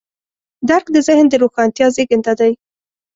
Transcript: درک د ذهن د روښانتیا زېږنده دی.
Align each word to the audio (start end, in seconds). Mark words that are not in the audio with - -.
درک 0.69 0.85
د 0.95 0.97
ذهن 1.07 1.25
د 1.29 1.33
روښانتیا 1.43 1.87
زېږنده 1.95 2.33
دی. 2.39 2.51